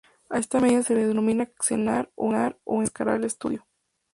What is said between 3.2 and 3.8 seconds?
estudio.